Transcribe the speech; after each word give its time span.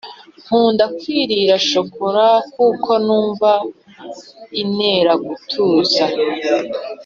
Nkunda 0.45 0.83
kwirira 0.97 1.55
shokola 1.69 2.27
kuko 2.53 2.91
numva 3.05 3.51
inera 4.61 5.11
gutuza 5.25 6.05